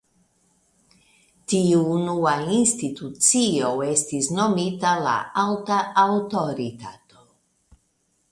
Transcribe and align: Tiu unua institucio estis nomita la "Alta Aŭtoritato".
Tiu 1.51 1.81
unua 1.95 2.31
institucio 2.59 3.69
estis 3.89 4.31
nomita 4.39 4.95
la 5.09 5.13
"Alta 5.45 5.77
Aŭtoritato". 6.05 7.21